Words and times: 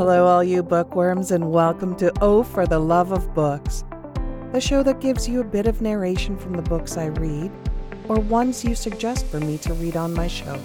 hello, 0.00 0.24
all 0.26 0.42
you 0.42 0.62
bookworms, 0.62 1.30
and 1.30 1.52
welcome 1.52 1.94
to 1.94 2.10
Oh 2.22 2.42
for 2.42 2.66
the 2.66 2.78
Love 2.78 3.12
of 3.12 3.34
Books, 3.34 3.84
the 4.50 4.58
show 4.58 4.82
that 4.82 5.02
gives 5.02 5.28
you 5.28 5.42
a 5.42 5.44
bit 5.44 5.66
of 5.66 5.82
narration 5.82 6.38
from 6.38 6.54
the 6.54 6.62
books 6.62 6.96
I 6.96 7.08
read 7.08 7.52
or 8.08 8.18
ones 8.18 8.64
you 8.64 8.74
suggest 8.74 9.26
for 9.26 9.40
me 9.40 9.58
to 9.58 9.74
read 9.74 9.98
on 9.98 10.14
my 10.14 10.26
show. 10.26 10.58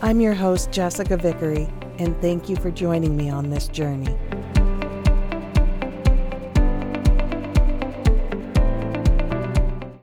I'm 0.00 0.22
your 0.22 0.32
host, 0.32 0.72
Jessica 0.72 1.18
Vickery, 1.18 1.68
and 1.98 2.18
thank 2.22 2.48
you 2.48 2.56
for 2.56 2.70
joining 2.70 3.14
me 3.14 3.28
on 3.28 3.50
this 3.50 3.68
journey. 3.68 4.16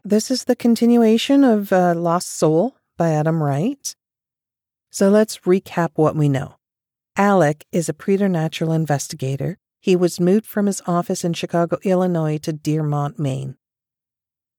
This 0.06 0.30
is 0.30 0.44
the 0.44 0.56
continuation 0.56 1.44
of 1.44 1.74
uh, 1.74 1.96
Lost 1.96 2.38
Soul 2.38 2.76
by 2.98 3.14
Adam 3.14 3.42
Wright. 3.42 3.96
So 4.92 5.10
let's 5.10 5.40
recap 5.40 5.90
what 5.96 6.16
we 6.16 6.30
know. 6.30 6.57
Alec 7.20 7.66
is 7.72 7.90
a 7.90 7.96
preternatural 7.96 8.72
investigator. 8.72 9.58
He 9.80 9.96
was 9.96 10.20
moved 10.20 10.46
from 10.46 10.68
his 10.68 10.84
office 10.86 11.26
in 11.26 11.34
Chicago, 11.34 11.80
Illinois 11.84 12.38
to 12.38 12.54
Dearmont, 12.54 13.18
Maine. 13.18 13.56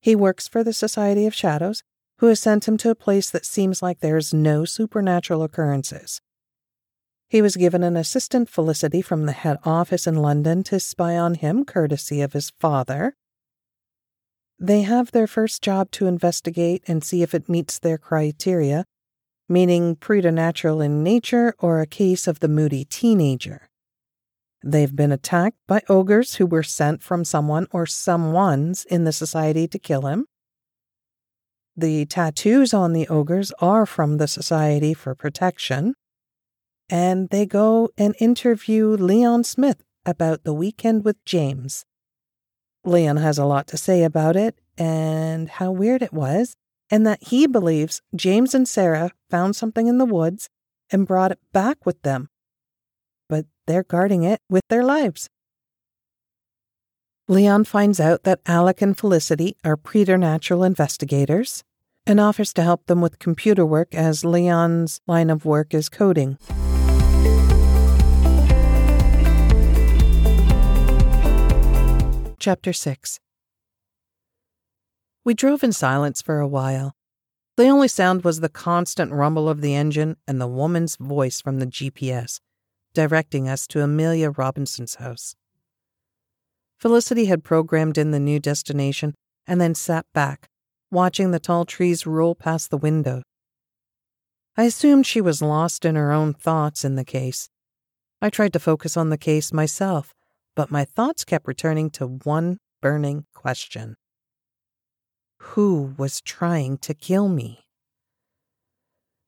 He 0.01 0.17
works 0.17 0.48
for 0.48 0.65
the 0.65 0.73
Society 0.73 1.25
of 1.25 1.33
Shadows, 1.33 1.84
who 2.19 2.27
has 2.27 2.41
sent 2.41 2.67
him 2.67 2.77
to 2.79 2.91
a 2.91 2.97
place 2.97 3.31
that 3.31 3.47
seems 3.47 3.81
like 3.81 4.01
there's 4.01 4.34
no 4.34 4.65
supernatural 4.65 5.45
occurrences. 5.45 6.21
He 7.29 7.41
was 7.41 7.55
given 7.55 7.84
an 7.84 7.97
assistant 7.97 8.48
Felicity 8.48 9.03
from 9.03 9.27
the 9.27 9.33
head 9.33 9.59
office 9.62 10.09
in 10.09 10.17
London 10.17 10.65
to 10.65 10.81
spy 10.81 11.17
on 11.17 11.34
him, 11.34 11.65
courtesy 11.65 12.20
of 12.23 12.33
his 12.33 12.51
father. 12.59 13.15
They 14.59 14.83
have 14.83 15.12
their 15.12 15.29
first 15.29 15.62
job 15.62 15.93
to 15.93 16.09
investigate 16.09 16.83
and 16.89 17.05
see 17.05 17.23
if 17.23 17.37
it 17.37 17.48
meets 17.48 17.79
their 17.79 17.98
criteria 17.98 18.84
meaning 19.48 19.97
preternatural 19.97 20.80
in 20.80 21.02
nature 21.02 21.55
or 21.59 21.80
a 21.80 21.87
case 21.87 22.27
of 22.27 22.41
the 22.41 22.48
moody 22.48 22.84
teenager. 22.84 23.69
They've 24.62 24.95
been 24.95 25.12
attacked 25.12 25.59
by 25.67 25.83
ogres 25.89 26.36
who 26.36 26.47
were 26.47 26.62
sent 26.62 27.03
from 27.03 27.25
someone 27.25 27.69
or 27.70 27.84
someones 27.84 28.84
in 28.87 29.05
the 29.05 29.12
society 29.12 29.69
to 29.69 29.78
kill 29.78 30.03
him. 30.06 30.27
The 31.77 32.06
tattoos 32.06 32.75
on 32.75 32.92
the 32.92 33.06
ogres 33.06 33.53
are 33.61 33.87
from 33.87 34.17
the 34.17 34.27
Society 34.27 34.95
for 34.95 35.14
Protection. 35.14 35.94
And 36.91 37.28
they 37.28 37.47
go 37.47 37.91
and 37.97 38.17
interview 38.19 38.89
Leon 38.89 39.44
Smith 39.44 39.84
about 40.05 40.42
the 40.42 40.55
weekend 40.55 41.05
with 41.05 41.25
James. 41.25 41.84
Leon 42.84 43.19
has 43.19 43.39
a 43.39 43.44
lot 43.44 43.67
to 43.69 43.77
say 43.77 44.03
about 44.03 44.34
it 44.34 44.59
and 44.77 45.48
how 45.48 45.70
weird 45.70 46.03
it 46.03 46.12
was 46.12 46.56
and 46.91 47.06
that 47.06 47.22
he 47.25 47.47
believes 47.47 48.03
James 48.14 48.55
and 48.55 48.69
Sarah 48.69 49.12
found 49.31 49.56
something 49.56 49.86
in 49.86 49.98
the 49.98 50.05
woods 50.05 50.48
and 50.91 51.06
brought 51.06 51.33
it 51.33 51.39
back 51.53 51.84
with 51.84 52.00
them. 52.03 52.28
But 53.28 53.47
they're 53.67 53.83
guarding 53.83 54.22
it 54.22 54.41
with 54.48 54.62
their 54.69 54.83
lives. 54.83 55.28
Leon 57.31 57.64
finds 57.64 58.00
out 58.00 58.25
that 58.25 58.41
Alec 58.47 58.81
and 58.81 58.97
Felicity 58.97 59.56
are 59.62 59.77
preternatural 59.77 60.64
investigators 60.64 61.62
and 62.06 62.19
offers 62.19 62.55
to 62.55 62.62
help 62.62 62.86
them 62.86 63.03
with 63.03 63.19
computer 63.19 63.66
work 63.66 63.94
as 63.94 64.25
Leon's 64.25 65.03
line 65.06 65.28
of 65.28 65.44
work 65.44 65.75
is 65.75 65.91
coding. 65.91 66.39
Chapter 72.39 72.72
6 72.72 73.20
we 75.29 75.34
drove 75.34 75.62
in 75.62 75.75
silence 75.75 76.23
for 76.23 76.41
a 76.41 76.48
while. 76.48 76.95
The 77.59 77.69
only 77.69 77.89
sound 77.89 78.25
was 78.25 78.41
the 78.41 78.48
constant 78.48 79.12
rumble 79.12 79.47
of 79.47 79.61
the 79.61 79.75
engine 79.75 80.17
and 80.27 80.41
the 80.41 80.47
woman's 80.47 80.97
voice 80.97 81.39
from 81.39 81.59
the 81.59 81.67
GPS, 81.67 82.41
directing 82.95 83.47
us 83.47 83.67
to 83.67 83.83
Amelia 83.83 84.31
Robinson's 84.31 84.95
house. 84.95 85.37
Felicity 86.78 87.27
had 87.27 87.44
programmed 87.44 87.99
in 87.99 88.11
the 88.11 88.19
new 88.19 88.41
destination 88.41 89.15
and 89.47 89.61
then 89.61 89.75
sat 89.75 90.06
back, 90.15 90.49
watching 90.91 91.31
the 91.31 91.38
tall 91.38 91.67
trees 91.67 92.06
roll 92.06 92.34
past 92.34 92.71
the 92.71 92.78
window. 92.78 93.21
I 94.56 94.62
assumed 94.62 95.05
she 95.05 95.21
was 95.21 95.43
lost 95.43 95.84
in 95.84 95.94
her 95.94 96.11
own 96.11 96.33
thoughts 96.33 96.87
in 96.87 96.94
the 96.94 97.05
case. 97.05 97.50
I 98.22 98.31
tried 98.31 98.55
to 98.55 98.59
focus 98.59 98.97
on 98.97 99.11
the 99.11 99.19
case 99.19 99.53
myself, 99.53 100.15
but 100.56 100.71
my 100.71 100.87
thoughts 100.87 101.27
kept 101.27 101.47
returning 101.47 101.91
to 101.91 102.06
one 102.06 102.56
burning 102.81 103.27
question 103.34 103.97
who 105.38 105.94
was 105.97 106.21
trying 106.21 106.78
to 106.78 106.94
kill 106.94 107.28
me. 107.28 107.65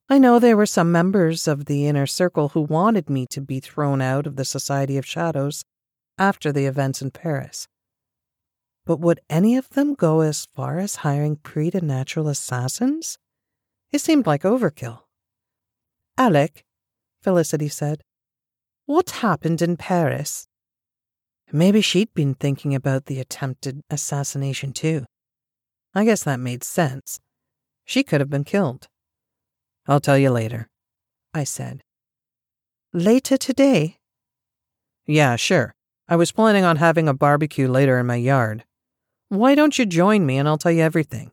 I 0.09 0.19
know 0.19 0.39
there 0.39 0.57
were 0.57 0.67
some 0.67 0.91
members 0.91 1.47
of 1.47 1.67
the 1.67 1.87
inner 1.87 2.07
circle 2.07 2.49
who 2.49 2.63
wanted 2.63 3.09
me 3.09 3.27
to 3.31 3.41
be 3.41 3.61
thrown 3.61 4.03
out 4.03 4.27
of 4.27 4.37
the 4.37 4.45
Society 4.45 4.97
of 4.99 5.07
Shadows 5.07 5.65
after 6.19 6.53
the 6.53 6.67
events 6.67 7.01
in 7.01 7.11
Paris. 7.11 7.69
But 8.85 8.99
would 8.99 9.21
any 9.31 9.57
of 9.57 9.69
them 9.71 9.95
go 9.95 10.21
as 10.21 10.49
far 10.55 10.79
as 10.79 10.97
hiring 10.97 11.37
preternatural 11.37 12.29
assassins? 12.29 13.19
It 13.93 14.01
seemed 14.01 14.27
like 14.27 14.43
overkill. 14.43 15.01
Alec, 16.19 16.65
Felicity 17.23 17.69
said, 17.69 18.03
what 18.87 19.11
happened 19.11 19.63
in 19.63 19.77
Paris? 19.77 20.49
Maybe 21.53 21.81
she'd 21.81 22.13
been 22.15 22.35
thinking 22.35 22.75
about 22.75 23.07
the 23.07 23.21
attempted 23.21 23.83
assassination 23.89 24.73
too. 24.73 25.05
I 25.95 26.05
guess 26.05 26.23
that 26.25 26.39
made 26.39 26.63
sense. 26.63 27.21
She 27.85 28.03
could 28.03 28.21
have 28.21 28.31
been 28.31 28.45
killed. 28.45 28.89
I'll 29.87 30.01
tell 30.01 30.19
you 30.19 30.31
later, 30.31 30.69
I 31.35 31.45
said. 31.45 31.83
Later 32.93 33.37
today? 33.37 33.99
Yeah, 35.07 35.37
sure. 35.37 35.75
I 36.09 36.17
was 36.17 36.33
planning 36.33 36.65
on 36.65 36.77
having 36.77 37.09
a 37.09 37.15
barbecue 37.15 37.69
later 37.69 37.99
in 37.99 38.07
my 38.07 38.17
yard. 38.17 38.65
Why 39.29 39.55
don't 39.55 39.79
you 39.79 39.87
join 39.87 40.27
me 40.27 40.39
and 40.39 40.49
I'll 40.49 40.59
tell 40.59 40.73
you 40.73 40.83
everything? 40.83 41.31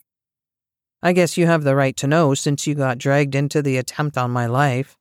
I 1.02 1.14
guess 1.14 1.38
you 1.38 1.46
have 1.46 1.64
the 1.64 1.76
right 1.76 1.96
to 1.98 2.08
know 2.08 2.34
since 2.34 2.66
you 2.66 2.74
got 2.74 2.98
dragged 2.98 3.36
into 3.36 3.62
the 3.62 3.78
attempt 3.78 4.18
on 4.18 4.32
my 4.32 4.48
life. 4.48 4.98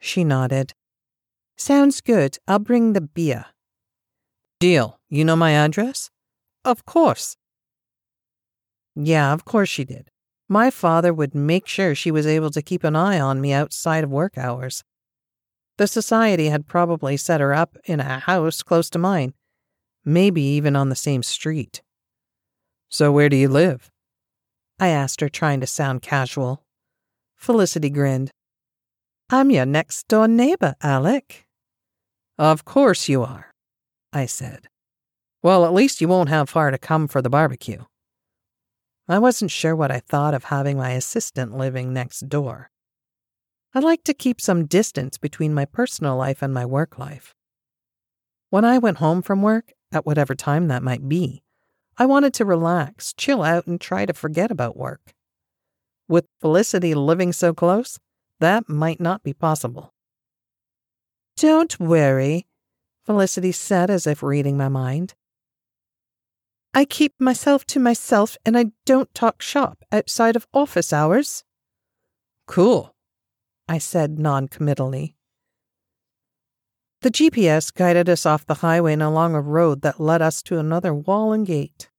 She 0.00 0.24
nodded. 0.24 0.72
Sounds 1.56 2.00
good. 2.00 2.38
I'll 2.48 2.58
bring 2.58 2.92
the 2.92 3.00
beer. 3.00 3.46
Deal. 4.58 4.98
You 5.08 5.24
know 5.24 5.36
my 5.36 5.52
address? 5.52 6.10
Of 6.64 6.84
course. 6.86 7.36
Yeah, 8.94 9.32
of 9.32 9.44
course 9.44 9.68
she 9.68 9.84
did. 9.84 10.10
My 10.48 10.70
father 10.70 11.14
would 11.14 11.34
make 11.34 11.66
sure 11.66 11.94
she 11.94 12.10
was 12.10 12.26
able 12.26 12.50
to 12.50 12.62
keep 12.62 12.82
an 12.82 12.96
eye 12.96 13.20
on 13.20 13.40
me 13.40 13.52
outside 13.52 14.02
of 14.04 14.10
work 14.10 14.36
hours. 14.36 14.82
The 15.78 15.86
society 15.86 16.48
had 16.48 16.66
probably 16.66 17.16
set 17.16 17.40
her 17.40 17.54
up 17.54 17.76
in 17.84 18.00
a 18.00 18.18
house 18.18 18.62
close 18.62 18.90
to 18.90 18.98
mine, 18.98 19.34
maybe 20.04 20.42
even 20.42 20.76
on 20.76 20.88
the 20.88 20.96
same 20.96 21.22
street. 21.22 21.82
So, 22.88 23.12
where 23.12 23.28
do 23.28 23.36
you 23.36 23.48
live? 23.48 23.90
I 24.80 24.88
asked 24.88 25.20
her, 25.20 25.28
trying 25.28 25.60
to 25.60 25.66
sound 25.66 26.02
casual. 26.02 26.64
Felicity 27.36 27.88
grinned. 27.88 28.30
I'm 29.30 29.50
your 29.50 29.66
next 29.66 30.08
door 30.08 30.26
neighbor, 30.26 30.74
Alec. 30.82 31.46
Of 32.36 32.64
course 32.64 33.08
you 33.08 33.22
are, 33.22 33.52
I 34.12 34.26
said. 34.26 34.66
Well, 35.42 35.64
at 35.64 35.72
least 35.72 36.00
you 36.00 36.08
won't 36.08 36.28
have 36.28 36.50
far 36.50 36.70
to 36.70 36.78
come 36.78 37.06
for 37.06 37.22
the 37.22 37.30
barbecue. 37.30 37.84
I 39.10 39.18
wasn't 39.18 39.50
sure 39.50 39.74
what 39.74 39.90
I 39.90 39.98
thought 39.98 40.34
of 40.34 40.44
having 40.44 40.76
my 40.76 40.90
assistant 40.90 41.56
living 41.56 41.92
next 41.92 42.28
door. 42.28 42.70
I 43.74 43.80
like 43.80 44.04
to 44.04 44.14
keep 44.14 44.40
some 44.40 44.66
distance 44.66 45.18
between 45.18 45.52
my 45.52 45.64
personal 45.64 46.16
life 46.16 46.42
and 46.42 46.54
my 46.54 46.64
work 46.64 46.96
life. 46.96 47.34
When 48.50 48.64
I 48.64 48.78
went 48.78 48.98
home 48.98 49.22
from 49.22 49.42
work, 49.42 49.72
at 49.92 50.06
whatever 50.06 50.36
time 50.36 50.68
that 50.68 50.84
might 50.84 51.08
be, 51.08 51.42
I 51.98 52.06
wanted 52.06 52.32
to 52.34 52.44
relax, 52.44 53.12
chill 53.12 53.42
out, 53.42 53.66
and 53.66 53.80
try 53.80 54.06
to 54.06 54.12
forget 54.12 54.50
about 54.50 54.76
work. 54.76 55.12
With 56.08 56.26
Felicity 56.40 56.94
living 56.94 57.32
so 57.32 57.52
close, 57.52 57.98
that 58.38 58.68
might 58.68 59.00
not 59.00 59.24
be 59.24 59.32
possible. 59.32 59.92
Don't 61.36 61.78
worry, 61.80 62.46
Felicity 63.06 63.50
said 63.50 63.90
as 63.90 64.06
if 64.06 64.22
reading 64.22 64.56
my 64.56 64.68
mind. 64.68 65.14
I 66.72 66.84
keep 66.84 67.14
myself 67.18 67.64
to 67.66 67.80
myself 67.80 68.36
and 68.46 68.56
I 68.56 68.66
don't 68.86 69.12
talk 69.14 69.42
shop 69.42 69.82
outside 69.90 70.36
of 70.36 70.46
office 70.54 70.92
hours. 70.92 71.42
Cool, 72.46 72.94
I 73.68 73.78
said 73.78 74.18
noncommittally. 74.18 75.14
The 77.02 77.10
GPS 77.10 77.74
guided 77.74 78.08
us 78.08 78.26
off 78.26 78.46
the 78.46 78.54
highway 78.54 78.92
and 78.92 79.02
along 79.02 79.34
a 79.34 79.40
road 79.40 79.82
that 79.82 80.00
led 80.00 80.22
us 80.22 80.42
to 80.42 80.58
another 80.58 80.94
wall 80.94 81.32
and 81.32 81.46
gate. 81.46 81.90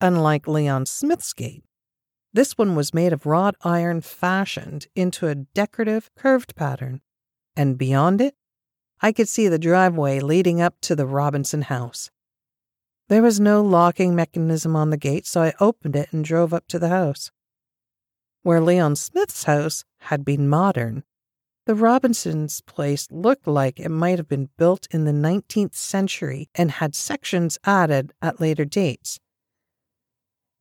Unlike 0.00 0.48
Leon 0.48 0.86
Smith's 0.86 1.32
gate, 1.32 1.64
this 2.32 2.58
one 2.58 2.74
was 2.74 2.92
made 2.92 3.12
of 3.12 3.24
wrought 3.24 3.54
iron 3.62 4.00
fashioned 4.00 4.88
into 4.96 5.28
a 5.28 5.34
decorative 5.34 6.10
curved 6.16 6.56
pattern, 6.56 7.02
and 7.54 7.78
beyond 7.78 8.20
it, 8.20 8.34
I 9.00 9.12
could 9.12 9.28
see 9.28 9.48
the 9.48 9.58
driveway 9.58 10.20
leading 10.20 10.60
up 10.60 10.74
to 10.82 10.96
the 10.96 11.06
Robinson 11.06 11.62
house. 11.62 12.10
There 13.12 13.20
was 13.20 13.38
no 13.38 13.60
locking 13.60 14.14
mechanism 14.14 14.74
on 14.74 14.88
the 14.88 14.96
gate, 14.96 15.26
so 15.26 15.42
I 15.42 15.52
opened 15.60 15.96
it 15.96 16.10
and 16.14 16.24
drove 16.24 16.54
up 16.54 16.66
to 16.68 16.78
the 16.78 16.88
house. 16.88 17.30
Where 18.42 18.58
Leon 18.58 18.96
Smith's 18.96 19.44
house 19.44 19.84
had 19.98 20.24
been 20.24 20.48
modern, 20.48 21.04
The 21.66 21.74
Robinsons' 21.74 22.62
place 22.62 23.08
looked 23.10 23.46
like 23.46 23.78
it 23.78 23.90
might 23.90 24.18
have 24.18 24.28
been 24.28 24.48
built 24.56 24.88
in 24.90 25.04
the 25.04 25.12
19th 25.12 25.74
century 25.74 26.48
and 26.54 26.70
had 26.70 26.94
sections 26.94 27.58
added 27.64 28.14
at 28.22 28.40
later 28.40 28.64
dates. 28.64 29.20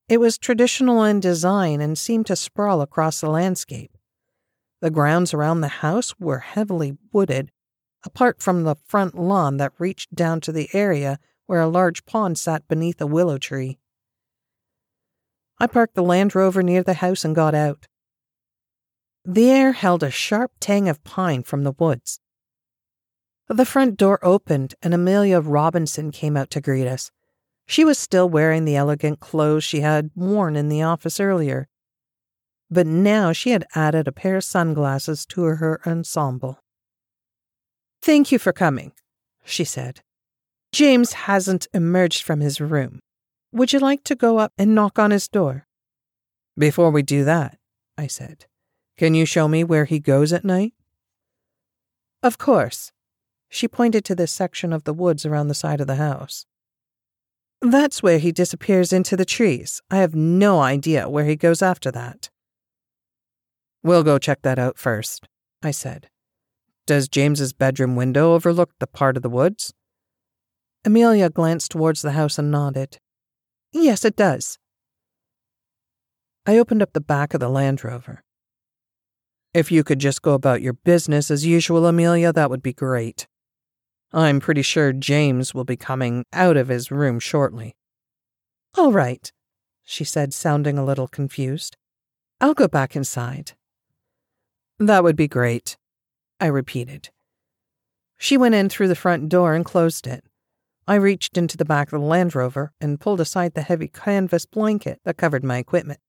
It 0.09 0.19
was 0.19 0.37
traditional 0.37 1.05
in 1.05 1.21
design 1.21 1.79
and 1.79 1.97
seemed 1.97 2.25
to 2.25 2.35
sprawl 2.35 2.81
across 2.81 3.21
the 3.21 3.29
landscape. 3.29 3.97
The 4.81 4.91
grounds 4.91 5.33
around 5.33 5.61
the 5.61 5.69
house 5.69 6.19
were 6.19 6.39
heavily 6.39 6.97
wooded, 7.13 7.49
apart 8.03 8.41
from 8.41 8.63
the 8.65 8.75
front 8.85 9.17
lawn 9.17 9.55
that 9.55 9.71
reached 9.79 10.13
down 10.13 10.41
to 10.41 10.51
the 10.51 10.67
area 10.73 11.17
where 11.51 11.59
a 11.59 11.67
large 11.67 12.05
pond 12.05 12.39
sat 12.39 12.65
beneath 12.69 13.01
a 13.01 13.05
willow 13.05 13.37
tree. 13.37 13.77
I 15.59 15.67
parked 15.67 15.95
the 15.95 16.01
Land 16.01 16.33
Rover 16.33 16.63
near 16.63 16.81
the 16.81 16.93
house 16.93 17.25
and 17.25 17.35
got 17.35 17.53
out. 17.53 17.89
The 19.25 19.51
air 19.51 19.73
held 19.73 20.01
a 20.01 20.09
sharp 20.09 20.53
tang 20.61 20.87
of 20.87 21.03
pine 21.03 21.43
from 21.43 21.65
the 21.65 21.73
woods. 21.73 22.21
The 23.49 23.65
front 23.65 23.97
door 23.97 24.17
opened 24.23 24.75
and 24.81 24.93
Amelia 24.93 25.41
Robinson 25.41 26.11
came 26.11 26.37
out 26.37 26.49
to 26.51 26.61
greet 26.61 26.87
us. 26.87 27.11
She 27.67 27.83
was 27.83 27.97
still 27.97 28.29
wearing 28.29 28.63
the 28.63 28.77
elegant 28.77 29.19
clothes 29.19 29.65
she 29.65 29.81
had 29.81 30.09
worn 30.15 30.55
in 30.55 30.69
the 30.69 30.83
office 30.83 31.19
earlier, 31.19 31.67
but 32.69 32.87
now 32.87 33.33
she 33.33 33.49
had 33.49 33.67
added 33.75 34.07
a 34.07 34.13
pair 34.13 34.37
of 34.37 34.45
sunglasses 34.45 35.25
to 35.25 35.41
her 35.41 35.81
ensemble. 35.85 36.59
Thank 38.01 38.31
you 38.31 38.39
for 38.39 38.53
coming, 38.53 38.93
she 39.43 39.65
said. 39.65 40.01
James 40.71 41.13
hasn't 41.13 41.67
emerged 41.73 42.23
from 42.23 42.39
his 42.39 42.61
room. 42.61 42.99
Would 43.51 43.73
you 43.73 43.79
like 43.79 44.03
to 44.05 44.15
go 44.15 44.37
up 44.37 44.53
and 44.57 44.73
knock 44.73 44.97
on 44.97 45.11
his 45.11 45.27
door? 45.27 45.67
Before 46.57 46.91
we 46.91 47.03
do 47.03 47.25
that, 47.25 47.57
I 47.97 48.07
said, 48.07 48.45
can 48.97 49.13
you 49.13 49.25
show 49.25 49.47
me 49.47 49.63
where 49.63 49.85
he 49.85 49.99
goes 49.99 50.31
at 50.31 50.45
night? 50.45 50.73
Of 52.23 52.37
course. 52.37 52.91
She 53.49 53.67
pointed 53.67 54.05
to 54.05 54.15
the 54.15 54.27
section 54.27 54.71
of 54.71 54.85
the 54.85 54.93
woods 54.93 55.25
around 55.25 55.49
the 55.49 55.53
side 55.53 55.81
of 55.81 55.87
the 55.87 55.95
house. 55.95 56.45
That's 57.61 58.01
where 58.01 58.17
he 58.17 58.31
disappears 58.31 58.93
into 58.93 59.17
the 59.17 59.25
trees. 59.25 59.81
I 59.91 59.97
have 59.97 60.15
no 60.15 60.61
idea 60.61 61.09
where 61.09 61.25
he 61.25 61.35
goes 61.35 61.61
after 61.61 61.91
that. 61.91 62.29
We'll 63.83 64.03
go 64.03 64.17
check 64.17 64.43
that 64.43 64.57
out 64.57 64.77
first, 64.77 65.27
I 65.61 65.71
said. 65.71 66.09
Does 66.87 67.09
James's 67.09 67.53
bedroom 67.53 67.95
window 67.95 68.33
overlook 68.33 68.71
the 68.79 68.87
part 68.87 69.17
of 69.17 69.23
the 69.23 69.29
woods? 69.29 69.73
Amelia 70.83 71.29
glanced 71.29 71.71
towards 71.71 72.01
the 72.01 72.13
house 72.13 72.39
and 72.39 72.49
nodded. 72.49 72.97
Yes, 73.71 74.03
it 74.03 74.15
does. 74.15 74.57
I 76.45 76.57
opened 76.57 76.81
up 76.81 76.93
the 76.93 77.01
back 77.01 77.33
of 77.33 77.39
the 77.39 77.49
Land 77.49 77.83
Rover. 77.83 78.23
If 79.53 79.71
you 79.71 79.83
could 79.83 79.99
just 79.99 80.21
go 80.21 80.33
about 80.33 80.61
your 80.61 80.73
business 80.73 81.29
as 81.29 81.45
usual, 81.45 81.85
Amelia, 81.85 82.33
that 82.33 82.49
would 82.49 82.63
be 82.63 82.73
great. 82.73 83.27
I'm 84.11 84.39
pretty 84.39 84.61
sure 84.61 84.91
James 84.91 85.53
will 85.53 85.65
be 85.65 85.77
coming 85.77 86.25
out 86.33 86.57
of 86.57 86.69
his 86.69 86.89
room 86.89 87.19
shortly. 87.19 87.75
All 88.77 88.91
right, 88.91 89.31
she 89.83 90.03
said, 90.03 90.33
sounding 90.33 90.77
a 90.77 90.85
little 90.85 91.07
confused. 91.07 91.77
I'll 92.39 92.53
go 92.53 92.67
back 92.67 92.95
inside. 92.95 93.53
That 94.79 95.03
would 95.03 95.15
be 95.15 95.27
great, 95.27 95.77
I 96.39 96.47
repeated. 96.47 97.09
She 98.17 98.35
went 98.35 98.55
in 98.55 98.67
through 98.67 98.87
the 98.87 98.95
front 98.95 99.29
door 99.29 99.53
and 99.53 99.63
closed 99.63 100.07
it. 100.07 100.23
I 100.87 100.95
reached 100.95 101.37
into 101.37 101.57
the 101.57 101.65
back 101.65 101.91
of 101.91 102.01
the 102.01 102.07
Land 102.07 102.35
Rover 102.35 102.73
and 102.81 102.99
pulled 102.99 103.21
aside 103.21 103.53
the 103.53 103.61
heavy 103.61 103.87
canvas 103.87 104.45
blanket 104.45 104.99
that 105.05 105.17
covered 105.17 105.43
my 105.43 105.57
equipment. 105.57 105.99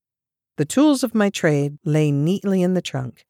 The 0.57 0.65
tools 0.65 1.03
of 1.03 1.15
my 1.15 1.31
trade 1.31 1.79
lay 1.85 2.11
neatly 2.11 2.63
in 2.63 2.75
the 2.75 2.83
trunk. 2.83 3.25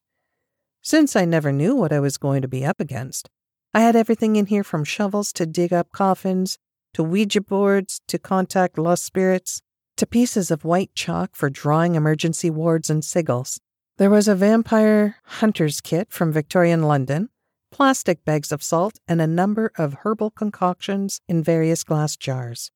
Since 0.81 1.15
I 1.15 1.25
never 1.25 1.51
knew 1.51 1.75
what 1.75 1.93
I 1.93 1.99
was 1.99 2.17
going 2.17 2.41
to 2.41 2.47
be 2.47 2.65
up 2.65 2.79
against, 2.79 3.29
I 3.73 3.81
had 3.81 3.95
everything 3.95 4.35
in 4.35 4.47
here 4.47 4.63
from 4.63 4.83
shovels 4.83 5.33
to 5.33 5.45
dig 5.45 5.73
up 5.73 5.91
coffins, 5.91 6.57
to 6.93 7.03
Ouija 7.03 7.41
boards, 7.41 8.01
to 8.07 8.19
contact 8.19 8.77
lost 8.77 9.03
spirits, 9.03 9.61
to 9.97 10.05
pieces 10.05 10.51
of 10.51 10.65
white 10.65 10.93
chalk 10.95 11.35
for 11.35 11.49
drawing 11.49 11.95
emergency 11.95 12.49
wards 12.49 12.89
and 12.89 13.03
sigils. 13.03 13.59
There 13.97 14.09
was 14.09 14.27
a 14.27 14.35
vampire 14.35 15.17
hunter's 15.23 15.81
kit 15.81 16.11
from 16.11 16.31
Victorian 16.31 16.83
London, 16.83 17.29
plastic 17.73 18.23
bags 18.23 18.51
of 18.51 18.63
salt, 18.63 18.99
and 19.07 19.19
a 19.19 19.27
number 19.27 19.71
of 19.77 19.97
herbal 20.03 20.29
concoctions 20.29 21.19
in 21.27 21.43
various 21.43 21.83
glass 21.83 22.15
jars. 22.15 22.71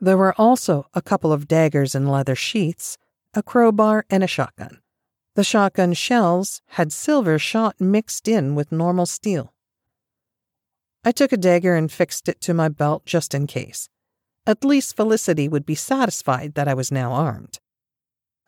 There 0.00 0.16
were 0.16 0.34
also 0.38 0.86
a 0.94 1.02
couple 1.02 1.32
of 1.32 1.46
daggers 1.46 1.94
in 1.94 2.08
leather 2.08 2.34
sheaths, 2.34 2.96
a 3.34 3.42
crowbar, 3.42 4.06
and 4.08 4.24
a 4.24 4.26
shotgun. 4.26 4.80
The 5.36 5.44
shotgun 5.44 5.92
shells 5.92 6.62
had 6.68 6.92
silver 6.92 7.38
shot 7.38 7.80
mixed 7.80 8.26
in 8.26 8.54
with 8.54 8.72
normal 8.72 9.04
steel. 9.06 9.52
I 11.04 11.12
took 11.12 11.32
a 11.32 11.36
dagger 11.36 11.76
and 11.76 11.92
fixed 11.92 12.28
it 12.28 12.40
to 12.42 12.54
my 12.54 12.70
belt 12.70 13.04
just 13.04 13.34
in 13.34 13.46
case. 13.46 13.90
At 14.46 14.64
least 14.64 14.96
Felicity 14.96 15.46
would 15.46 15.66
be 15.66 15.74
satisfied 15.74 16.54
that 16.54 16.68
I 16.68 16.74
was 16.74 16.90
now 16.90 17.12
armed. 17.12 17.58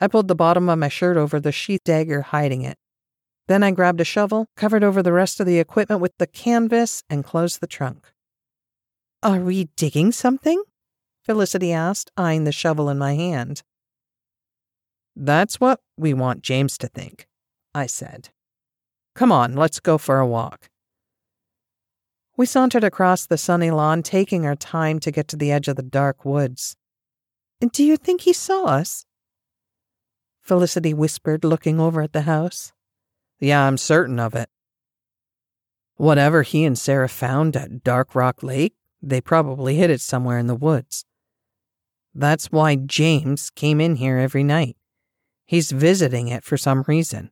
I 0.00 0.08
pulled 0.08 0.28
the 0.28 0.34
bottom 0.34 0.70
of 0.70 0.78
my 0.78 0.88
shirt 0.88 1.18
over 1.18 1.38
the 1.40 1.52
sheath 1.52 1.84
dagger, 1.84 2.22
hiding 2.22 2.62
it. 2.62 2.78
Then 3.48 3.62
I 3.62 3.70
grabbed 3.70 4.00
a 4.00 4.04
shovel, 4.04 4.46
covered 4.56 4.82
over 4.82 5.02
the 5.02 5.12
rest 5.12 5.38
of 5.38 5.46
the 5.46 5.58
equipment 5.58 6.00
with 6.00 6.16
the 6.18 6.26
canvas, 6.26 7.04
and 7.08 7.24
closed 7.24 7.60
the 7.60 7.66
trunk. 7.66 8.12
Are 9.22 9.40
we 9.40 9.68
digging 9.76 10.12
something? 10.12 10.62
Felicity 11.22 11.72
asked, 11.72 12.10
eyeing 12.16 12.44
the 12.44 12.52
shovel 12.52 12.88
in 12.88 12.98
my 12.98 13.14
hand. 13.14 13.62
That's 15.14 15.58
what 15.60 15.80
we 15.96 16.12
want 16.12 16.42
James 16.42 16.76
to 16.78 16.88
think, 16.88 17.26
I 17.74 17.86
said. 17.86 18.28
Come 19.14 19.32
on, 19.32 19.54
let's 19.54 19.80
go 19.80 19.96
for 19.96 20.18
a 20.18 20.26
walk. 20.26 20.68
We 22.36 22.44
sauntered 22.44 22.84
across 22.84 23.26
the 23.26 23.38
sunny 23.38 23.70
lawn, 23.70 24.02
taking 24.02 24.44
our 24.44 24.56
time 24.56 25.00
to 25.00 25.10
get 25.10 25.26
to 25.28 25.36
the 25.36 25.50
edge 25.50 25.68
of 25.68 25.76
the 25.76 25.82
dark 25.82 26.24
woods. 26.24 26.76
Do 27.72 27.82
you 27.82 27.96
think 27.96 28.22
he 28.22 28.34
saw 28.34 28.66
us? 28.66 29.06
Felicity 30.42 30.92
whispered, 30.92 31.44
looking 31.44 31.80
over 31.80 32.02
at 32.02 32.12
the 32.12 32.22
house. 32.22 32.72
Yeah, 33.38 33.66
I'm 33.66 33.76
certain 33.76 34.18
of 34.18 34.34
it. 34.34 34.48
Whatever 35.96 36.42
he 36.42 36.64
and 36.64 36.78
Sarah 36.78 37.08
found 37.08 37.56
at 37.56 37.82
Dark 37.82 38.14
Rock 38.14 38.42
Lake, 38.42 38.74
they 39.02 39.20
probably 39.20 39.76
hid 39.76 39.90
it 39.90 40.00
somewhere 40.00 40.38
in 40.38 40.46
the 40.46 40.54
woods. 40.54 41.04
That's 42.14 42.50
why 42.50 42.76
James 42.76 43.50
came 43.50 43.80
in 43.80 43.96
here 43.96 44.16
every 44.18 44.42
night. 44.42 44.76
He's 45.44 45.70
visiting 45.70 46.28
it 46.28 46.44
for 46.44 46.56
some 46.56 46.84
reason. 46.88 47.30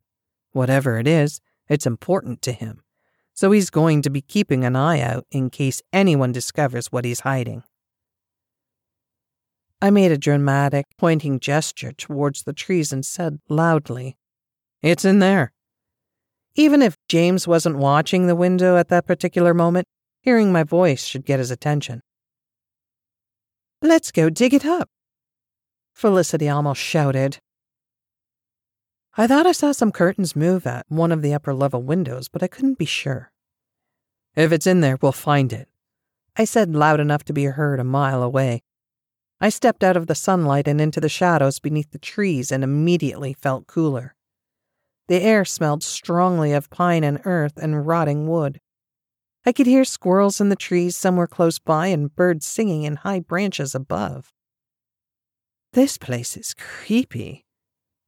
Whatever 0.53 0.99
it 0.99 1.09
is, 1.09 1.41
it's 1.69 1.87
important 1.87 2.43
to 2.43 2.53
him. 2.53 2.83
So 3.33 3.51
he's 3.51 3.71
going 3.71 4.03
to 4.03 4.11
be 4.11 4.21
keeping 4.21 4.65
an 4.65 4.77
eye 4.77 5.01
out 5.01 5.27
in 5.31 5.51
case 5.51 5.83
anyone 5.93 6.31
discovers 6.31 6.93
what 6.93 7.05
he's 7.05 7.21
hiding. 7.21 7.65
I 9.83 9.91
made 9.91 10.13
a 10.13 10.19
dramatic, 10.19 10.87
pointing 10.97 11.41
gesture 11.41 11.93
towards 11.93 12.45
the 12.45 12.53
trees 12.53 12.93
and 12.93 13.05
said 13.05 13.41
loudly, 13.49 14.17
It's 14.83 15.05
in 15.05 15.19
there. 15.19 15.53
Even 16.57 16.83
if 16.83 16.97
James 17.09 17.49
wasn't 17.49 17.77
watching 17.77 18.27
the 18.27 18.37
window 18.37 18.77
at 18.77 18.89
that 18.89 19.07
particular 19.07 19.53
moment, 19.53 19.87
hearing 20.23 20.53
my 20.53 20.63
voice 20.63 21.05
should 21.05 21.25
get 21.25 21.41
his 21.41 21.51
attention. 21.51 22.01
Let's 23.83 24.13
go 24.13 24.31
dig 24.31 24.55
it 24.55 24.65
up. 24.65 24.89
Felicity 25.93 26.49
almost 26.49 26.81
shouted, 26.81 27.39
I 29.17 29.29
thought 29.29 29.47
I 29.47 29.53
saw 29.53 29.71
some 29.71 29.93
curtains 29.93 30.35
move 30.35 30.67
at 30.67 30.87
one 30.89 31.13
of 31.13 31.23
the 31.23 31.35
upper 31.35 31.55
level 31.55 31.81
windows, 31.83 32.29
but 32.29 32.43
I 32.43 32.49
couldn't 32.49 32.79
be 32.79 32.85
sure. 32.85 33.31
If 34.35 34.51
it's 34.51 34.67
in 34.67 34.81
there, 34.81 34.99
we'll 35.01 35.13
find 35.13 35.53
it, 35.53 35.69
I 36.37 36.45
said 36.45 36.75
loud 36.75 36.99
enough 36.99 37.23
to 37.25 37.33
be 37.33 37.45
heard 37.45 37.79
a 37.79 37.85
mile 37.85 38.25
away. 38.25 38.63
I 39.41 39.51
stepped 39.51 39.85
out 39.85 39.97
of 39.97 40.09
the 40.09 40.17
sunlight 40.17 40.67
and 40.67 40.81
into 40.81 41.01
the 41.01 41.09
shadows 41.09 41.61
beneath 41.61 41.93
the 41.93 41.99
trees 41.99 42.51
and 42.51 42.65
immediately 42.65 43.35
felt 43.35 43.69
cooler. 43.69 44.17
The 45.09 45.23
air 45.23 45.45
smelled 45.45 45.83
strongly 45.83 46.53
of 46.53 46.71
pine 46.71 47.05
and 47.05 47.21
earth 47.25 47.55
and 47.57 47.87
rotting 47.87 48.27
wood. 48.27 48.61
I 49.45 49.53
could 49.53 49.67
hear 49.67 49.85
squirrels 49.85 50.41
in 50.41 50.49
the 50.49 50.57
trees 50.57 50.97
somewhere 50.97 51.27
close 51.27 51.59
by 51.59 51.89
and 51.89 52.15
birds 52.15 52.47
singing 52.47 52.85
in 52.85 52.97
high 52.97 53.21
branches 53.21 53.75
above. 53.75 54.33
This 55.75 55.99
place 55.99 56.37
is 56.37 56.55
creepy, 56.55 57.45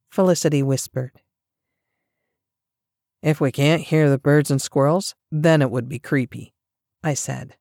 Felicity 0.09 0.63
whispered. 0.63 1.21
If 3.21 3.41
we 3.41 3.51
can't 3.51 3.83
hear 3.83 4.09
the 4.09 4.17
birds 4.17 4.49
and 4.49 4.61
squirrels, 4.61 5.15
then 5.31 5.61
it 5.61 5.69
would 5.69 5.89
be 5.89 5.99
creepy, 5.99 6.53
I 7.03 7.13
said. 7.13 7.55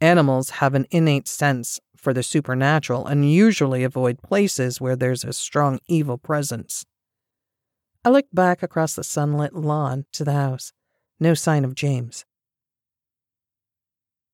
Animals 0.00 0.50
have 0.50 0.74
an 0.74 0.86
innate 0.90 1.28
sense 1.28 1.80
for 1.96 2.14
the 2.14 2.22
supernatural 2.22 3.06
and 3.06 3.30
usually 3.30 3.84
avoid 3.84 4.22
places 4.22 4.80
where 4.80 4.96
there's 4.96 5.24
a 5.24 5.32
strong 5.32 5.80
evil 5.86 6.18
presence. 6.18 6.84
I 8.04 8.10
looked 8.10 8.34
back 8.34 8.62
across 8.62 8.94
the 8.94 9.04
sunlit 9.04 9.54
lawn 9.54 10.06
to 10.12 10.24
the 10.24 10.32
house. 10.32 10.72
No 11.20 11.34
sign 11.34 11.64
of 11.64 11.76
James. 11.76 12.24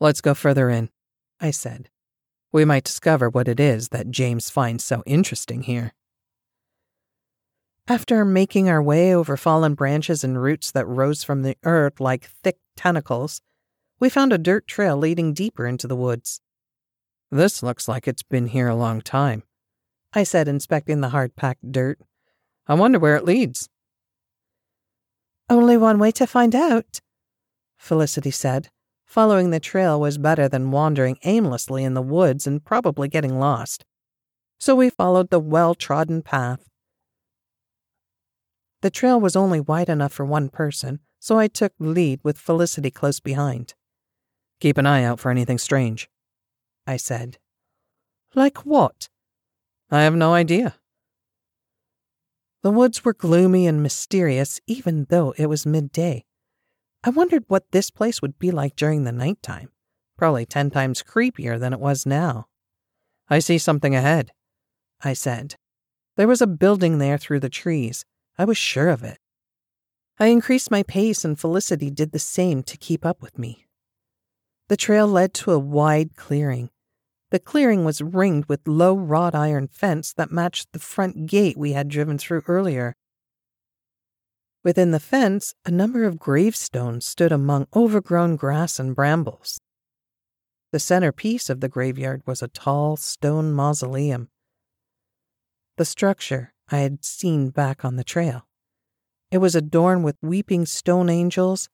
Let's 0.01 0.23
go 0.23 0.33
further 0.33 0.71
in, 0.71 0.89
I 1.39 1.51
said. 1.51 1.91
We 2.51 2.65
might 2.65 2.85
discover 2.85 3.29
what 3.29 3.47
it 3.47 3.61
is 3.61 3.91
that 3.91 4.11
James 4.11 4.49
finds 4.49 4.85
so 4.85 5.03
interesting 5.05 5.63
here. 5.65 5.93
After 7.87 8.25
making 8.25 8.71
our 8.71 8.83
way 8.83 9.15
over 9.15 9.37
fallen 9.37 9.75
branches 9.75 10.25
and 10.25 10.41
roots 10.41 10.71
that 10.71 10.87
rose 10.87 11.23
from 11.23 11.43
the 11.43 11.57
earth 11.65 12.01
like 12.01 12.31
thick 12.43 12.57
tentacles, 12.77 13.43
we 14.01 14.09
found 14.09 14.33
a 14.33 14.39
dirt 14.39 14.67
trail 14.67 14.97
leading 14.97 15.35
deeper 15.35 15.67
into 15.67 15.87
the 15.87 15.97
woods. 15.97 16.41
This 17.31 17.63
looks 17.63 17.87
like 17.87 18.09
it's 18.09 18.23
been 18.23 18.47
here 18.47 18.69
a 18.69 18.75
long 18.75 19.03
time, 19.03 19.43
I 20.15 20.23
said, 20.23 20.49
inspecting 20.49 21.03
the 21.03 21.11
hard 21.11 21.37
packed 21.37 21.71
dirt. 21.71 21.99
I 22.69 22.75
wonder 22.75 22.99
where 22.99 23.17
it 23.17 23.25
leads. 23.25 23.69
Only 25.49 25.77
one 25.79 25.99
way 25.99 26.11
to 26.13 26.27
find 26.27 26.55
out, 26.55 27.01
Felicity 27.79 28.31
said. 28.31 28.69
Following 29.07 29.51
the 29.51 29.61
trail 29.61 29.99
was 29.99 30.19
better 30.19 30.49
than 30.49 30.71
wandering 30.71 31.17
aimlessly 31.25 31.83
in 31.83 31.95
the 31.95 32.03
woods 32.03 32.47
and 32.47 32.63
probably 32.63 33.09
getting 33.09 33.39
lost. 33.39 33.87
So 34.61 34.75
we 34.75 34.91
followed 34.91 35.31
the 35.31 35.41
well 35.41 35.75
trodden 35.75 36.21
path. 36.21 36.69
The 38.83 38.91
trail 38.91 39.19
was 39.19 39.35
only 39.35 39.61
wide 39.61 39.89
enough 39.89 40.13
for 40.13 40.27
one 40.27 40.51
person, 40.51 41.01
so 41.19 41.39
I 41.39 41.49
took 41.49 41.73
lead 41.79 42.21
with 42.23 42.39
Felicity 42.39 42.91
close 42.91 43.19
behind. 43.19 43.75
Keep 44.61 44.77
an 44.77 44.87
eye 44.87 45.05
out 45.05 45.19
for 45.19 45.31
anything 45.31 45.57
strange, 45.57 46.11
I 46.87 46.99
said. 46.99 47.39
Like 48.35 48.67
what? 48.67 49.09
I 49.91 50.03
have 50.03 50.15
no 50.15 50.35
idea. 50.35 50.75
The 52.69 52.75
woods 52.75 53.03
were 53.03 53.15
gloomy 53.15 53.67
and 53.67 53.83
mysterious, 53.83 54.61
even 54.67 55.07
though 55.09 55.33
it 55.39 55.47
was 55.47 55.65
midday. 55.65 56.27
I 57.03 57.09
wondered 57.09 57.45
what 57.49 57.71
this 57.71 57.91
place 57.91 58.21
would 58.21 58.39
be 58.39 58.51
like 58.51 58.77
during 58.77 59.05
the 59.05 59.11
night 59.11 59.43
time. 59.43 59.71
Probably 60.19 60.45
ten 60.45 60.69
times 60.69 61.03
creepier 61.03 61.59
than 61.59 61.73
it 61.73 61.81
was 61.81 62.05
now. 62.05 62.49
I 63.31 63.39
see 63.39 63.57
something 63.57 63.95
ahead, 63.95 64.33
I 65.03 65.15
said. 65.15 65.55
There 66.19 66.29
was 66.29 66.43
a 66.43 66.47
building 66.47 66.99
there 66.99 67.17
through 67.17 67.41
the 67.41 67.49
trees. 67.49 68.05
I 68.37 68.45
was 68.45 68.59
sure 68.59 68.91
of 68.91 69.03
it. 69.03 69.17
I 70.21 70.27
increased 70.27 70.71
my 70.71 70.83
pace, 70.83 71.25
and 71.25 71.41
Felicity 71.41 71.91
did 71.91 72.13
the 72.13 72.19
same 72.19 72.63
to 72.65 72.77
keep 72.77 73.07
up 73.07 73.23
with 73.23 73.39
me. 73.39 73.65
The 74.69 74.77
trail 74.77 75.07
led 75.07 75.33
to 75.41 75.53
a 75.53 75.59
wide 75.59 76.17
clearing. 76.17 76.69
The 77.31 77.39
clearing 77.39 77.85
was 77.85 78.01
ringed 78.01 78.47
with 78.47 78.67
low 78.67 78.95
wrought 78.95 79.35
iron 79.35 79.69
fence 79.69 80.15
that 80.15 80.33
matched 80.33 80.73
the 80.73 80.79
front 80.79 81.27
gate 81.27 81.59
we 81.59 81.73
had 81.73 81.89
driven 81.89 82.17
through 82.17 82.43
earlier. 82.47 82.95
Within 84.65 84.91
the 84.91 85.01
fence, 85.01 85.55
a 85.65 85.71
number 85.71 86.05
of 86.05 86.19
gravestones 86.19 87.05
stood 87.05 87.31
among 87.31 87.67
overgrown 87.75 88.37
grass 88.37 88.79
and 88.79 88.95
brambles. 88.95 89.61
The 90.73 90.81
centerpiece 90.81 91.49
of 91.49 91.61
the 91.61 91.69
graveyard 91.69 92.23
was 92.27 92.43
a 92.43 92.49
tall 92.49 92.97
stone 92.97 93.53
mausoleum. 93.53 94.29
The 95.77 95.85
structure 95.85 96.53
I 96.71 96.79
had 96.79 97.05
seen 97.05 97.51
back 97.51 97.85
on 97.85 97.97
the 97.97 98.05
trail. 98.05 98.47
It 99.31 99.39
was 99.39 99.55
adorned 99.55 100.05
with 100.05 100.17
weeping 100.23 100.67
stone 100.67 101.09
angels, 101.09 101.69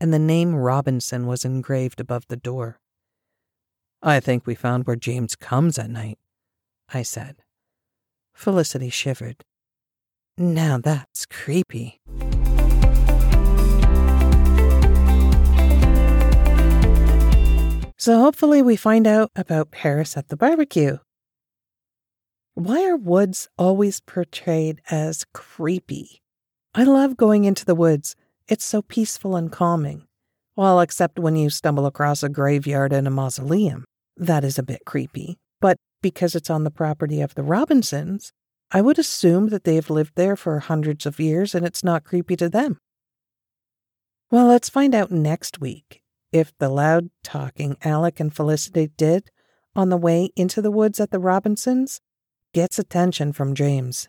and 0.00 0.12
the 0.12 0.18
name 0.18 0.54
Robinson 0.54 1.26
was 1.26 1.44
engraved 1.44 2.00
above 2.00 2.24
the 2.28 2.36
door. 2.36 2.80
I 4.06 4.20
think 4.20 4.46
we 4.46 4.54
found 4.54 4.86
where 4.86 4.96
James 4.96 5.34
comes 5.34 5.78
at 5.78 5.88
night, 5.88 6.18
I 6.92 7.02
said. 7.02 7.36
Felicity 8.34 8.90
shivered. 8.90 9.42
Now 10.36 10.76
that's 10.76 11.24
creepy. 11.24 12.02
So 17.96 18.18
hopefully 18.18 18.60
we 18.60 18.76
find 18.76 19.06
out 19.06 19.30
about 19.34 19.70
Paris 19.70 20.18
at 20.18 20.28
the 20.28 20.36
barbecue. 20.36 20.98
Why 22.52 22.84
are 22.84 22.98
woods 22.98 23.48
always 23.56 24.00
portrayed 24.00 24.82
as 24.90 25.24
creepy? 25.32 26.20
I 26.74 26.84
love 26.84 27.16
going 27.16 27.46
into 27.46 27.64
the 27.64 27.74
woods. 27.74 28.16
It's 28.48 28.66
so 28.66 28.82
peaceful 28.82 29.34
and 29.34 29.50
calming. 29.50 30.06
Well, 30.56 30.80
except 30.80 31.18
when 31.18 31.36
you 31.36 31.48
stumble 31.48 31.86
across 31.86 32.22
a 32.22 32.28
graveyard 32.28 32.92
and 32.92 33.06
a 33.08 33.10
mausoleum. 33.10 33.86
That 34.16 34.44
is 34.44 34.58
a 34.58 34.62
bit 34.62 34.84
creepy. 34.84 35.38
But 35.60 35.78
because 36.02 36.34
it's 36.34 36.50
on 36.50 36.64
the 36.64 36.70
property 36.70 37.20
of 37.20 37.34
the 37.34 37.42
Robinsons, 37.42 38.32
I 38.70 38.80
would 38.80 38.98
assume 38.98 39.48
that 39.48 39.64
they've 39.64 39.88
lived 39.88 40.12
there 40.16 40.36
for 40.36 40.58
hundreds 40.60 41.06
of 41.06 41.20
years 41.20 41.54
and 41.54 41.64
it's 41.64 41.84
not 41.84 42.04
creepy 42.04 42.36
to 42.36 42.48
them. 42.48 42.78
Well, 44.30 44.46
let's 44.46 44.68
find 44.68 44.94
out 44.94 45.10
next 45.10 45.60
week 45.60 46.02
if 46.32 46.52
the 46.58 46.68
loud 46.68 47.10
talking 47.22 47.76
Alec 47.84 48.18
and 48.18 48.34
Felicity 48.34 48.90
did 48.96 49.30
on 49.76 49.90
the 49.90 49.96
way 49.96 50.30
into 50.36 50.60
the 50.60 50.70
woods 50.70 50.98
at 50.98 51.10
the 51.10 51.18
Robinsons 51.18 52.00
gets 52.52 52.78
attention 52.78 53.32
from 53.32 53.54
James. 53.54 54.08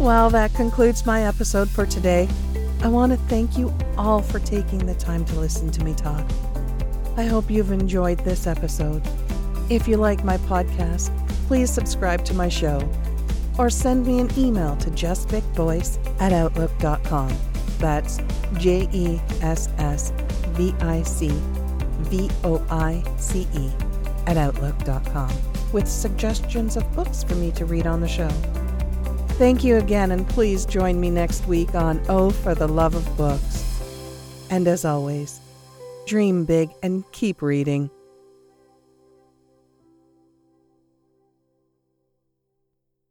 Well, 0.00 0.28
that 0.30 0.52
concludes 0.54 1.06
my 1.06 1.22
episode 1.22 1.68
for 1.68 1.86
today. 1.86 2.28
I 2.84 2.88
want 2.88 3.12
to 3.12 3.18
thank 3.28 3.56
you 3.56 3.72
all 3.96 4.20
for 4.20 4.38
taking 4.40 4.84
the 4.84 4.94
time 4.96 5.24
to 5.24 5.40
listen 5.40 5.70
to 5.70 5.82
me 5.82 5.94
talk. 5.94 6.22
I 7.16 7.24
hope 7.24 7.50
you've 7.50 7.72
enjoyed 7.72 8.18
this 8.18 8.46
episode. 8.46 9.00
If 9.70 9.88
you 9.88 9.96
like 9.96 10.22
my 10.22 10.36
podcast, 10.36 11.10
please 11.46 11.72
subscribe 11.72 12.26
to 12.26 12.34
my 12.34 12.50
show 12.50 12.86
or 13.58 13.70
send 13.70 14.06
me 14.06 14.20
an 14.20 14.28
email 14.36 14.76
to 14.76 14.90
jessvicvoice 14.90 15.98
at 16.20 16.34
outlook.com. 16.34 17.34
That's 17.78 18.18
J 18.58 18.86
E 18.92 19.18
S 19.40 19.70
S 19.78 20.12
V 20.50 20.74
I 20.80 21.02
C 21.04 21.30
V 22.00 22.30
O 22.44 22.62
I 22.68 23.02
C 23.16 23.48
E 23.54 23.70
at 24.26 24.36
outlook.com 24.36 25.32
with 25.72 25.88
suggestions 25.88 26.76
of 26.76 26.94
books 26.94 27.24
for 27.24 27.34
me 27.36 27.50
to 27.52 27.64
read 27.64 27.86
on 27.86 28.02
the 28.02 28.08
show. 28.08 28.30
Thank 29.36 29.64
you 29.64 29.78
again, 29.78 30.12
and 30.12 30.28
please 30.28 30.64
join 30.64 31.00
me 31.00 31.10
next 31.10 31.48
week 31.48 31.74
on 31.74 32.00
Oh 32.08 32.30
for 32.30 32.54
the 32.54 32.68
Love 32.68 32.94
of 32.94 33.16
Books. 33.16 34.46
And 34.48 34.68
as 34.68 34.84
always, 34.84 35.40
dream 36.06 36.44
big 36.44 36.70
and 36.84 37.04
keep 37.10 37.42
reading. 37.42 37.90